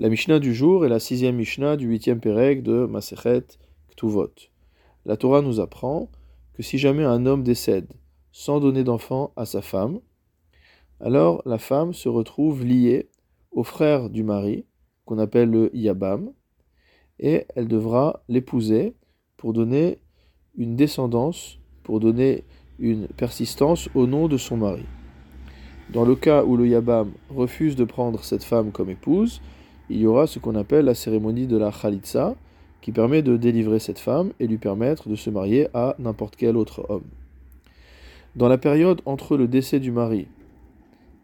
La 0.00 0.08
Mishnah 0.08 0.38
du 0.38 0.54
jour 0.54 0.86
est 0.86 0.88
la 0.88 1.00
sixième 1.00 1.34
Mishnah 1.34 1.76
du 1.76 1.88
huitième 1.88 2.20
Pérec 2.20 2.62
de 2.62 2.86
Masechet 2.86 3.42
Ktuvot. 3.90 4.30
La 5.04 5.16
Torah 5.16 5.42
nous 5.42 5.58
apprend 5.58 6.08
que 6.54 6.62
si 6.62 6.78
jamais 6.78 7.02
un 7.02 7.26
homme 7.26 7.42
décède 7.42 7.92
sans 8.30 8.60
donner 8.60 8.84
d'enfant 8.84 9.32
à 9.34 9.44
sa 9.44 9.60
femme, 9.60 9.98
alors 11.00 11.42
la 11.46 11.58
femme 11.58 11.94
se 11.94 12.08
retrouve 12.08 12.64
liée 12.64 13.08
au 13.50 13.64
frère 13.64 14.08
du 14.08 14.22
mari, 14.22 14.66
qu'on 15.04 15.18
appelle 15.18 15.50
le 15.50 15.68
Yabam, 15.74 16.30
et 17.18 17.46
elle 17.56 17.66
devra 17.66 18.22
l'épouser 18.28 18.94
pour 19.36 19.52
donner 19.52 19.98
une 20.56 20.76
descendance, 20.76 21.58
pour 21.82 21.98
donner 21.98 22.44
une 22.78 23.08
persistance 23.08 23.88
au 23.96 24.06
nom 24.06 24.28
de 24.28 24.36
son 24.36 24.58
mari. 24.58 24.84
Dans 25.92 26.04
le 26.04 26.14
cas 26.14 26.44
où 26.44 26.56
le 26.56 26.68
Yabam 26.68 27.10
refuse 27.30 27.74
de 27.74 27.82
prendre 27.82 28.22
cette 28.22 28.44
femme 28.44 28.70
comme 28.70 28.90
épouse, 28.90 29.40
il 29.90 29.98
y 29.98 30.06
aura 30.06 30.26
ce 30.26 30.38
qu'on 30.38 30.54
appelle 30.54 30.84
la 30.84 30.94
cérémonie 30.94 31.46
de 31.46 31.56
la 31.56 31.70
Khalitsa, 31.70 32.36
qui 32.80 32.92
permet 32.92 33.22
de 33.22 33.36
délivrer 33.36 33.78
cette 33.78 33.98
femme 33.98 34.32
et 34.38 34.46
lui 34.46 34.58
permettre 34.58 35.08
de 35.08 35.16
se 35.16 35.30
marier 35.30 35.68
à 35.74 35.96
n'importe 35.98 36.36
quel 36.36 36.56
autre 36.56 36.86
homme. 36.88 37.06
Dans 38.36 38.48
la 38.48 38.58
période 38.58 39.00
entre 39.04 39.36
le 39.36 39.48
décès 39.48 39.80
du 39.80 39.90
mari 39.90 40.28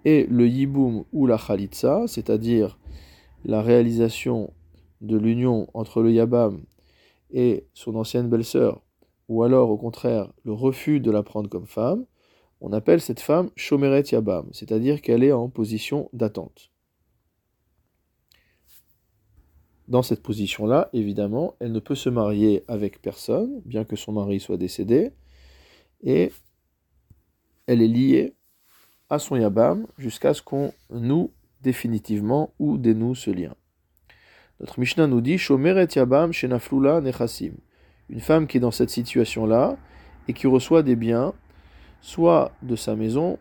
et 0.04 0.26
le 0.28 0.48
Yiboum 0.48 1.04
ou 1.12 1.26
la 1.26 1.38
Khalitsa, 1.38 2.06
c'est-à-dire 2.06 2.78
la 3.44 3.62
réalisation 3.62 4.52
de 5.00 5.16
l'union 5.16 5.68
entre 5.74 6.02
le 6.02 6.12
Yabam 6.12 6.60
et 7.30 7.64
son 7.74 7.94
ancienne 7.94 8.28
belle-sœur, 8.28 8.80
ou 9.28 9.42
alors 9.42 9.70
au 9.70 9.76
contraire 9.76 10.32
le 10.44 10.52
refus 10.52 11.00
de 11.00 11.10
la 11.10 11.22
prendre 11.22 11.48
comme 11.48 11.66
femme, 11.66 12.04
on 12.60 12.72
appelle 12.72 13.00
cette 13.00 13.20
femme 13.20 13.50
Shomeret 13.56 14.04
Yabam, 14.10 14.48
c'est-à-dire 14.52 15.02
qu'elle 15.02 15.22
est 15.22 15.32
en 15.32 15.48
position 15.48 16.08
d'attente. 16.12 16.73
Dans 19.88 20.02
cette 20.02 20.22
position-là, 20.22 20.88
évidemment, 20.92 21.54
elle 21.60 21.72
ne 21.72 21.78
peut 21.78 21.94
se 21.94 22.08
marier 22.08 22.64
avec 22.68 23.02
personne, 23.02 23.60
bien 23.64 23.84
que 23.84 23.96
son 23.96 24.12
mari 24.12 24.40
soit 24.40 24.56
décédé, 24.56 25.12
et 26.02 26.32
elle 27.66 27.82
est 27.82 27.88
liée 27.88 28.34
à 29.10 29.18
son 29.18 29.36
Yabam 29.36 29.86
jusqu'à 29.98 30.32
ce 30.32 30.42
qu'on 30.42 30.72
noue 30.90 31.30
définitivement 31.62 32.52
ou 32.58 32.78
dénoue 32.78 33.14
ce 33.14 33.30
lien. 33.30 33.54
Notre 34.60 34.78
Mishnah 34.80 35.06
nous 35.06 35.20
dit 35.20 35.38
Yabam 35.96 36.32
Shenaflula. 36.32 37.02
Une 38.10 38.20
femme 38.20 38.46
qui 38.46 38.58
est 38.58 38.60
dans 38.60 38.70
cette 38.70 38.90
situation-là 38.90 39.76
et 40.28 40.32
qui 40.32 40.46
reçoit 40.46 40.82
des 40.82 40.96
biens, 40.96 41.32
soit 42.00 42.52
de 42.62 42.76
sa 42.76 42.94
maison, 42.96 43.38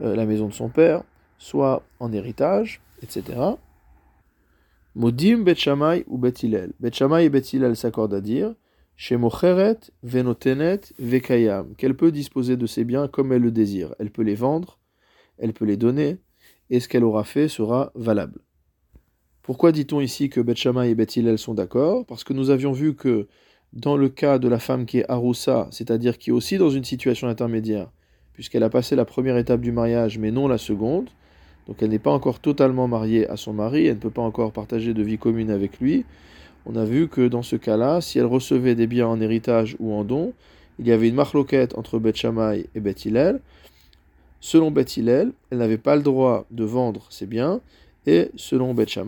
euh, 0.00 0.16
la 0.16 0.26
maison 0.26 0.48
de 0.48 0.52
son 0.52 0.68
père, 0.68 1.02
soit 1.38 1.82
en 1.98 2.12
héritage, 2.12 2.80
etc. 3.02 3.38
Modim 4.94 5.44
Bet 5.44 5.56
ou 6.06 6.18
Bet 6.18 6.34
Hillel. 6.42 6.72
et 6.82 7.28
Bet 7.28 7.74
s'accordent 7.74 8.14
à 8.14 8.20
dire 8.20 8.54
Shemocheret 8.96 9.78
Venotenet 10.02 10.80
Vekayam, 10.98 11.74
qu'elle 11.76 11.96
peut 11.96 12.12
disposer 12.12 12.56
de 12.56 12.66
ses 12.66 12.84
biens 12.84 13.08
comme 13.08 13.32
elle 13.32 13.42
le 13.42 13.50
désire. 13.50 13.94
Elle 13.98 14.10
peut 14.10 14.22
les 14.22 14.34
vendre, 14.34 14.78
elle 15.38 15.52
peut 15.52 15.64
les 15.64 15.76
donner, 15.76 16.18
et 16.68 16.80
ce 16.80 16.88
qu'elle 16.88 17.04
aura 17.04 17.24
fait 17.24 17.48
sera 17.48 17.92
valable. 17.94 18.40
Pourquoi 19.42 19.72
dit-on 19.72 20.00
ici 20.00 20.28
que 20.28 20.40
Bet 20.40 20.54
et 20.64 20.94
Bet 20.94 21.36
sont 21.36 21.54
d'accord? 21.54 22.04
Parce 22.06 22.24
que 22.24 22.32
nous 22.32 22.50
avions 22.50 22.72
vu 22.72 22.94
que 22.94 23.28
dans 23.72 23.96
le 23.96 24.08
cas 24.08 24.38
de 24.38 24.48
la 24.48 24.58
femme 24.58 24.86
qui 24.86 24.98
est 24.98 25.10
Aroussa, 25.10 25.68
c'est-à-dire 25.70 26.18
qui 26.18 26.30
est 26.30 26.32
aussi 26.32 26.58
dans 26.58 26.70
une 26.70 26.84
situation 26.84 27.28
intermédiaire, 27.28 27.90
puisqu'elle 28.32 28.64
a 28.64 28.70
passé 28.70 28.96
la 28.96 29.04
première 29.04 29.36
étape 29.36 29.60
du 29.60 29.72
mariage 29.72 30.18
mais 30.18 30.30
non 30.30 30.48
la 30.48 30.58
seconde, 30.58 31.08
donc 31.66 31.82
elle 31.82 31.90
n'est 31.90 31.98
pas 31.98 32.10
encore 32.10 32.40
totalement 32.40 32.88
mariée 32.88 33.28
à 33.28 33.36
son 33.36 33.52
mari, 33.52 33.86
elle 33.86 33.94
ne 33.94 34.00
peut 34.00 34.10
pas 34.10 34.22
encore 34.22 34.52
partager 34.52 34.94
de 34.94 35.02
vie 35.02 35.18
commune 35.18 35.50
avec 35.50 35.80
lui. 35.80 36.04
On 36.66 36.76
a 36.76 36.84
vu 36.84 37.08
que 37.08 37.26
dans 37.28 37.42
ce 37.42 37.56
cas-là, 37.56 38.00
si 38.00 38.18
elle 38.18 38.26
recevait 38.26 38.74
des 38.74 38.86
biens 38.86 39.06
en 39.06 39.20
héritage 39.20 39.76
ou 39.78 39.92
en 39.94 40.04
don, 40.04 40.32
il 40.78 40.86
y 40.86 40.92
avait 40.92 41.08
une 41.08 41.14
marloquette 41.14 41.76
entre 41.76 41.98
Beth 41.98 42.24
et 42.74 42.80
Beth 42.80 43.04
Hillel. 43.04 43.40
Selon 44.40 44.70
Beth 44.70 44.96
Hillel, 44.96 45.32
elle 45.50 45.58
n'avait 45.58 45.78
pas 45.78 45.96
le 45.96 46.02
droit 46.02 46.46
de 46.50 46.64
vendre 46.64 47.06
ses 47.10 47.26
biens, 47.26 47.60
et 48.06 48.30
selon 48.36 48.74
Beth 48.74 48.98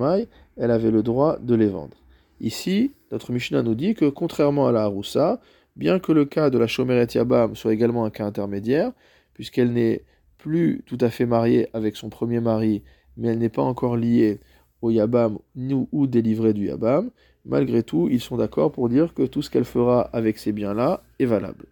elle 0.58 0.70
avait 0.70 0.90
le 0.90 1.02
droit 1.02 1.38
de 1.40 1.54
les 1.54 1.68
vendre. 1.68 1.96
Ici, 2.40 2.92
notre 3.10 3.32
Mishnah 3.32 3.62
nous 3.62 3.74
dit 3.74 3.94
que 3.94 4.06
contrairement 4.06 4.66
à 4.66 4.72
la 4.72 4.82
Haroussa, 4.82 5.40
bien 5.76 5.98
que 5.98 6.12
le 6.12 6.24
cas 6.24 6.50
de 6.50 6.58
la 6.58 6.66
Shomeret 6.66 7.08
Yabam 7.14 7.56
soit 7.56 7.72
également 7.72 8.04
un 8.04 8.10
cas 8.10 8.26
intermédiaire, 8.26 8.92
puisqu'elle 9.32 9.72
n'est 9.72 10.02
plus 10.42 10.82
tout 10.86 10.98
à 11.00 11.08
fait 11.08 11.24
mariée 11.24 11.68
avec 11.72 11.94
son 11.94 12.08
premier 12.08 12.40
mari, 12.40 12.82
mais 13.16 13.28
elle 13.28 13.38
n'est 13.38 13.48
pas 13.48 13.62
encore 13.62 13.96
liée 13.96 14.40
au 14.82 14.90
Yabam 14.90 15.38
nous, 15.54 15.88
ou 15.92 16.08
délivrée 16.08 16.52
du 16.52 16.66
Yabam, 16.66 17.10
malgré 17.44 17.84
tout, 17.84 18.08
ils 18.10 18.20
sont 18.20 18.36
d'accord 18.36 18.72
pour 18.72 18.88
dire 18.88 19.14
que 19.14 19.22
tout 19.22 19.40
ce 19.40 19.50
qu'elle 19.50 19.64
fera 19.64 20.00
avec 20.12 20.38
ces 20.38 20.50
biens-là 20.50 21.04
est 21.20 21.26
valable. 21.26 21.66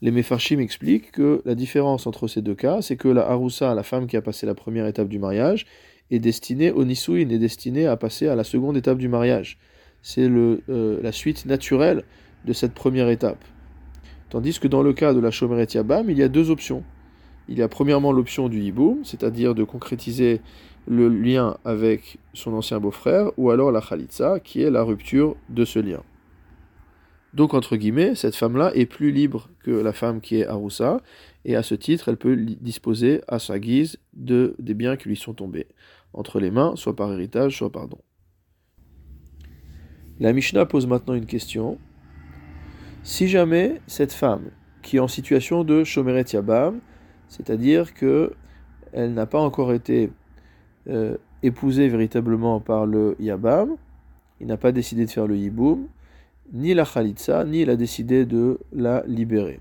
Les 0.00 0.10
Mefarshim 0.10 0.58
expliquent 0.58 1.12
que 1.12 1.42
la 1.44 1.54
différence 1.54 2.06
entre 2.06 2.28
ces 2.28 2.40
deux 2.40 2.54
cas, 2.54 2.80
c'est 2.80 2.96
que 2.96 3.08
la 3.08 3.28
Haroussa, 3.28 3.74
la 3.74 3.82
femme 3.82 4.06
qui 4.06 4.16
a 4.16 4.22
passé 4.22 4.46
la 4.46 4.54
première 4.54 4.86
étape 4.86 5.08
du 5.08 5.18
mariage, 5.18 5.66
est 6.10 6.18
destinée 6.18 6.70
au 6.70 6.84
Nisuin, 6.84 7.28
est 7.28 7.38
destinée 7.38 7.86
à 7.86 7.96
passer 7.98 8.26
à 8.26 8.36
la 8.36 8.44
seconde 8.44 8.78
étape 8.78 8.98
du 8.98 9.08
mariage. 9.08 9.58
C'est 10.00 10.28
euh, 10.28 11.00
la 11.02 11.12
suite 11.12 11.44
naturelle 11.44 12.04
de 12.46 12.54
cette 12.54 12.72
première 12.72 13.10
étape. 13.10 13.44
Tandis 14.30 14.58
que 14.58 14.68
dans 14.68 14.82
le 14.82 14.94
cas 14.94 15.12
de 15.12 15.20
la 15.20 15.30
Shomeret 15.30 15.68
Yabam, 15.74 16.08
il 16.08 16.16
y 16.16 16.22
a 16.22 16.28
deux 16.28 16.50
options. 16.50 16.82
Il 17.48 17.58
y 17.58 17.62
a 17.62 17.68
premièrement 17.68 18.12
l'option 18.12 18.48
du 18.48 18.60
hiboum, 18.60 19.04
c'est-à-dire 19.04 19.54
de 19.54 19.64
concrétiser 19.64 20.40
le 20.88 21.08
lien 21.08 21.56
avec 21.64 22.18
son 22.32 22.52
ancien 22.54 22.80
beau-frère, 22.80 23.30
ou 23.36 23.50
alors 23.50 23.72
la 23.72 23.80
khalitsa, 23.80 24.40
qui 24.40 24.62
est 24.62 24.70
la 24.70 24.82
rupture 24.82 25.36
de 25.48 25.64
ce 25.64 25.78
lien. 25.78 26.02
Donc, 27.34 27.54
entre 27.54 27.76
guillemets, 27.76 28.14
cette 28.14 28.34
femme-là 28.34 28.72
est 28.74 28.86
plus 28.86 29.12
libre 29.12 29.50
que 29.62 29.70
la 29.70 29.92
femme 29.92 30.20
qui 30.20 30.36
est 30.36 30.46
Aroussa, 30.46 31.02
et 31.44 31.54
à 31.54 31.62
ce 31.62 31.74
titre, 31.74 32.08
elle 32.08 32.16
peut 32.16 32.36
disposer 32.36 33.20
à 33.28 33.38
sa 33.38 33.58
guise 33.58 33.98
de, 34.14 34.54
des 34.58 34.74
biens 34.74 34.96
qui 34.96 35.08
lui 35.08 35.16
sont 35.16 35.34
tombés 35.34 35.66
entre 36.14 36.40
les 36.40 36.50
mains, 36.50 36.74
soit 36.76 36.96
par 36.96 37.12
héritage, 37.12 37.58
soit 37.58 37.70
par 37.70 37.88
don. 37.88 37.98
La 40.18 40.32
Mishnah 40.32 40.64
pose 40.64 40.86
maintenant 40.86 41.14
une 41.14 41.26
question. 41.26 41.78
Si 43.02 43.28
jamais 43.28 43.82
cette 43.86 44.14
femme, 44.14 44.50
qui 44.82 44.96
est 44.96 45.00
en 45.00 45.08
situation 45.08 45.62
de 45.62 45.84
Shomeret 45.84 46.24
Yabam, 46.32 46.80
c'est-à-dire 47.28 47.94
que 47.94 48.32
elle 48.92 49.14
n'a 49.14 49.26
pas 49.26 49.40
encore 49.40 49.72
été 49.72 50.10
euh, 50.88 51.16
épousée 51.42 51.88
véritablement 51.88 52.60
par 52.60 52.86
le 52.86 53.16
Yabam, 53.18 53.76
il 54.40 54.46
n'a 54.46 54.56
pas 54.56 54.72
décidé 54.72 55.06
de 55.06 55.10
faire 55.10 55.26
le 55.26 55.36
Yiboum, 55.36 55.88
ni 56.52 56.74
la 56.74 56.84
Khalitsa, 56.84 57.44
ni 57.44 57.62
il 57.62 57.70
a 57.70 57.76
décidé 57.76 58.24
de 58.24 58.58
la 58.72 59.02
libérer. 59.06 59.60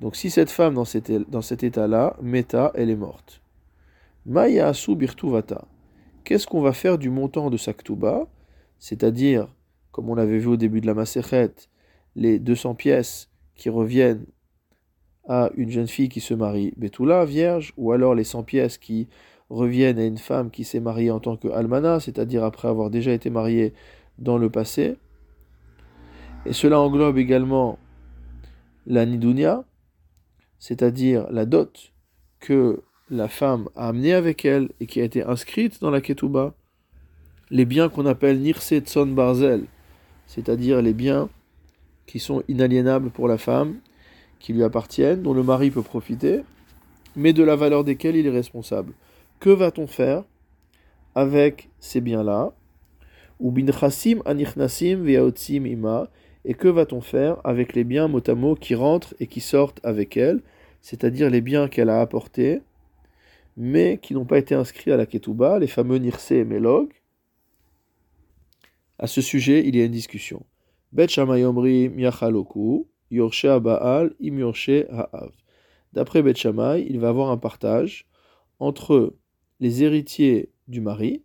Donc 0.00 0.16
si 0.16 0.30
cette 0.30 0.50
femme 0.50 0.74
dans 0.74 0.84
cet, 0.84 1.62
état-là, 1.62 2.16
Meta, 2.20 2.72
elle 2.74 2.90
est 2.90 2.96
morte. 2.96 3.40
Maya 4.26 4.68
Asu 4.68 4.96
Birtuvata. 4.96 5.66
Qu'est-ce 6.24 6.46
qu'on 6.46 6.62
va 6.62 6.72
faire 6.72 6.98
du 6.98 7.10
montant 7.10 7.50
de 7.50 7.56
sa 7.56 7.72
Ktuba 7.74 8.26
C'est-à-dire, 8.78 9.48
comme 9.92 10.08
on 10.08 10.14
l'avait 10.14 10.38
vu 10.38 10.48
au 10.48 10.56
début 10.56 10.80
de 10.80 10.86
la 10.86 10.94
Maserhet, 10.94 11.52
les 12.16 12.38
200 12.38 12.74
pièces 12.74 13.28
qui 13.54 13.68
reviennent 13.68 14.24
à 15.28 15.50
une 15.56 15.70
jeune 15.70 15.86
fille 15.86 16.08
qui 16.08 16.20
se 16.20 16.34
marie 16.34 16.72
Betula, 16.76 17.24
vierge, 17.24 17.72
ou 17.76 17.92
alors 17.92 18.14
les 18.14 18.24
100 18.24 18.42
pièces 18.42 18.78
qui 18.78 19.08
reviennent 19.50 19.98
à 19.98 20.04
une 20.04 20.18
femme 20.18 20.50
qui 20.50 20.64
s'est 20.64 20.80
mariée 20.80 21.10
en 21.10 21.20
tant 21.20 21.36
que 21.36 21.48
almana, 21.48 22.00
c'est-à-dire 22.00 22.44
après 22.44 22.68
avoir 22.68 22.90
déjà 22.90 23.12
été 23.12 23.30
mariée 23.30 23.72
dans 24.18 24.38
le 24.38 24.50
passé. 24.50 24.96
Et 26.46 26.52
cela 26.52 26.80
englobe 26.80 27.18
également 27.18 27.78
la 28.86 29.06
nidunia, 29.06 29.64
c'est-à-dire 30.58 31.26
la 31.30 31.46
dot 31.46 31.92
que 32.40 32.82
la 33.10 33.28
femme 33.28 33.68
a 33.76 33.88
amenée 33.88 34.12
avec 34.12 34.44
elle 34.44 34.70
et 34.80 34.86
qui 34.86 35.00
a 35.00 35.04
été 35.04 35.22
inscrite 35.22 35.80
dans 35.80 35.90
la 35.90 36.00
ketouba, 36.00 36.54
les 37.50 37.64
biens 37.64 37.88
qu'on 37.88 38.06
appelle 38.06 38.40
nirse 38.40 38.74
tson 38.74 39.06
barzel, 39.06 39.64
c'est-à-dire 40.26 40.82
les 40.82 40.94
biens 40.94 41.28
qui 42.06 42.18
sont 42.18 42.42
inaliénables 42.48 43.10
pour 43.10 43.28
la 43.28 43.38
femme 43.38 43.76
qui 44.44 44.52
lui 44.52 44.62
appartiennent, 44.62 45.22
dont 45.22 45.32
le 45.32 45.42
mari 45.42 45.70
peut 45.70 45.80
profiter, 45.80 46.42
mais 47.16 47.32
de 47.32 47.42
la 47.42 47.56
valeur 47.56 47.82
desquels 47.82 48.14
il 48.14 48.26
est 48.26 48.30
responsable. 48.30 48.92
Que 49.40 49.48
va-t-on 49.48 49.86
faire 49.86 50.24
avec 51.14 51.70
ces 51.78 52.02
biens-là 52.02 52.52
Ou 53.40 53.50
binchasim 53.50 54.20
anichnasim 54.26 55.08
ima 55.08 56.10
et 56.44 56.52
que 56.52 56.68
va-t-on 56.68 57.00
faire 57.00 57.38
avec 57.42 57.72
les 57.72 57.84
biens 57.84 58.06
motamo 58.06 58.54
qui 58.54 58.74
rentrent 58.74 59.14
et 59.18 59.28
qui 59.28 59.40
sortent 59.40 59.80
avec 59.82 60.18
elle, 60.18 60.42
c'est-à-dire 60.82 61.30
les 61.30 61.40
biens 61.40 61.66
qu'elle 61.66 61.88
a 61.88 62.02
apportés, 62.02 62.60
mais 63.56 63.96
qui 63.96 64.12
n'ont 64.12 64.26
pas 64.26 64.36
été 64.36 64.54
inscrits 64.54 64.92
à 64.92 64.98
la 64.98 65.06
ketouba, 65.06 65.58
les 65.58 65.68
fameux 65.68 65.96
nirse 65.96 66.32
et 66.32 66.44
melog 66.44 66.92
À 68.98 69.06
ce 69.06 69.22
sujet, 69.22 69.66
il 69.66 69.74
y 69.74 69.80
a 69.80 69.86
une 69.86 69.92
discussion. 69.92 70.44
D'après 75.92 76.22
Beth 76.22 76.44
il 76.44 76.98
va 76.98 77.08
avoir 77.08 77.30
un 77.30 77.36
partage 77.36 78.06
entre 78.58 79.14
les 79.60 79.82
héritiers 79.82 80.50
du 80.68 80.80
mari 80.80 81.22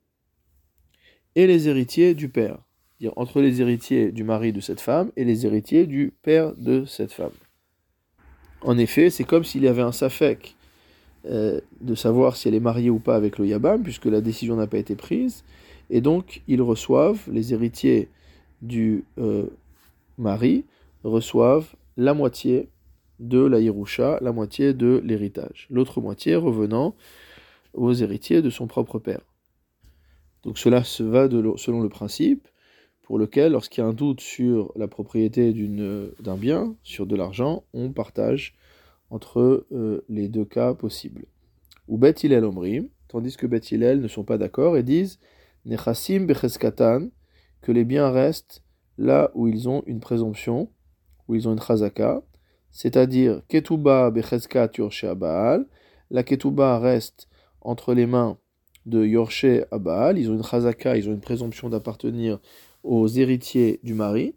et 1.36 1.48
les 1.48 1.68
héritiers 1.68 2.14
du 2.14 2.30
père. 2.30 2.60
Dire 3.00 3.14
entre 3.16 3.42
les 3.42 3.62
héritiers 3.62 4.12
du 4.12 4.24
mari 4.24 4.52
de 4.52 4.60
cette 4.60 4.82
femme 4.82 5.12
et 5.16 5.24
les 5.24 5.46
héritiers 5.46 5.88
du 5.88 6.14
père 6.22 6.54
de 6.56 6.86
cette 6.86 7.14
femme. 7.14 7.32
En 8.62 8.78
effet, 8.78 9.10
c'est 9.10 9.24
comme 9.24 9.46
s'il 9.46 9.64
y 9.64 9.68
avait 9.68 9.82
un 9.82 9.94
safek 9.94 10.56
euh, 11.26 11.62
de 11.82 11.96
savoir 11.96 12.36
si 12.36 12.48
elle 12.48 12.56
est 12.56 12.60
mariée 12.60 12.90
ou 12.90 13.00
pas 13.00 13.16
avec 13.16 13.38
le 13.38 13.48
Yabam, 13.48 13.84
puisque 13.84 14.06
la 14.06 14.22
décision 14.22 14.56
n'a 14.56 14.68
pas 14.68 14.78
été 14.78 14.96
prise. 14.96 15.44
Et 15.90 16.02
donc, 16.02 16.42
ils 16.48 16.62
reçoivent, 16.62 17.22
les 17.32 17.54
héritiers 17.54 18.10
du 18.62 19.06
euh, 19.18 19.48
mari, 20.18 20.66
reçoivent 21.04 21.74
la 22.00 22.14
moitié 22.14 22.70
de 23.20 23.40
la 23.40 23.60
Yerusha, 23.60 24.20
la 24.22 24.32
moitié 24.32 24.74
de 24.74 25.02
l'héritage. 25.04 25.68
L'autre 25.70 26.00
moitié 26.00 26.36
revenant 26.36 26.96
aux 27.74 27.92
héritiers 27.92 28.42
de 28.42 28.50
son 28.50 28.68
propre 28.68 29.00
père. 29.00 29.22
Donc 30.44 30.58
cela 30.58 30.86
se 30.86 31.04
va 31.04 31.30
selon 31.58 31.82
le 31.82 31.90
principe 31.90 32.48
pour 33.02 33.20
lequel, 33.20 33.52
lorsqu'il 33.52 33.82
y 33.82 33.84
a 33.86 33.90
un 33.90 33.94
doute 33.94 34.22
sur 34.22 34.72
la 34.78 34.88
propriété 34.88 35.52
d'un 36.22 36.38
bien, 36.38 36.74
sur 36.84 37.06
de 37.06 37.18
l'argent, 37.18 37.66
on 37.74 37.92
partage 37.92 38.56
entre 39.10 39.68
euh, 39.74 40.06
les 40.08 40.30
deux 40.30 40.46
cas 40.46 40.74
possibles. 40.74 41.26
Ou 41.90 41.98
Bet 41.98 42.16
Hillel 42.24 42.50
tandis 43.10 43.36
que 43.36 43.46
Bet 43.46 43.60
Hillel 43.72 44.00
ne 44.00 44.08
sont 44.08 44.24
pas 44.24 44.38
d'accord 44.38 44.78
et 44.78 44.84
disent 44.84 45.20
Nechasim 45.66 46.26
Becheskatan, 46.26 47.10
que 47.62 47.74
les 47.74 47.84
biens 47.84 48.10
restent 48.10 48.64
là 48.98 49.32
où 49.34 49.50
ils 49.50 49.68
ont 49.68 49.84
une 49.86 50.00
présomption, 50.00 50.70
où 51.30 51.36
ils 51.36 51.48
ont 51.48 51.54
une 51.54 51.62
chazaka, 51.62 52.22
c'est-à-dire 52.72 53.42
Ketuba 53.48 54.10
Becheskat 54.10 54.72
Yorshe 54.78 55.06
Baal, 55.16 55.66
la 56.10 56.24
Ketuba 56.24 56.80
reste 56.80 57.30
entre 57.62 57.94
les 57.94 58.08
mains 58.08 58.38
de 58.88 59.06
Yorshe 59.06 59.64
Baal, 59.72 60.18
ils 60.18 60.30
ont 60.32 60.36
une 60.36 60.44
chazaka, 60.44 60.98
ils 60.98 61.08
ont 61.08 61.14
une 61.14 61.22
présomption 61.22 61.70
d'appartenir 61.70 62.40
aux 62.84 63.08
héritiers 63.08 63.80
du 63.84 63.94
mari, 63.94 64.36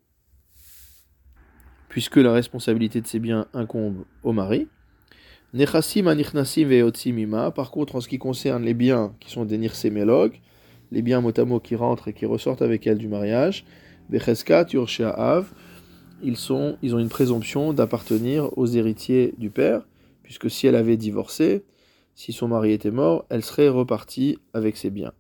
puisque 1.89 2.17
la 2.17 2.33
responsabilité 2.33 3.01
de 3.01 3.07
ces 3.07 3.19
biens 3.19 3.47
incombe 3.55 4.05
au 4.23 4.33
mari. 4.33 4.69
Nechasim 5.55 6.07
anichnasim 6.07 6.67
ve'otzimima. 6.67 7.51
Par 7.51 7.71
contre, 7.71 7.97
en 7.97 8.01
ce 8.01 8.09
qui 8.09 8.19
concerne 8.19 8.65
les 8.65 8.75
biens 8.75 9.15
qui 9.21 9.31
sont 9.31 9.45
des 9.45 9.59
nirsemelog, 9.59 10.41
les 10.91 11.03
biens 11.03 11.21
motamo 11.21 11.61
qui 11.61 11.75
rentrent 11.75 12.09
et 12.09 12.13
qui 12.13 12.27
ressortent 12.27 12.63
avec 12.63 12.87
elle 12.87 12.99
du 12.99 13.09
mariage, 13.09 13.65
becheskat 14.09 14.67
av, 15.17 15.53
ils, 16.23 16.53
ont 16.53 16.77
une 16.83 17.09
présomption 17.09 17.73
d'appartenir 17.73 18.57
aux 18.57 18.67
héritiers 18.67 19.35
du 19.39 19.51
père, 19.51 19.87
puisque 20.23 20.51
si 20.51 20.67
elle 20.67 20.77
avait 20.77 20.97
divorcé, 20.97 21.65
si 22.15 22.33
son 22.33 22.49
mari 22.49 22.73
était 22.73 22.91
mort, 22.91 23.25
elle 23.29 23.43
serait 23.43 23.69
repartie 23.69 24.39
avec 24.55 24.77
ses 24.77 24.91
biens. 24.91 25.13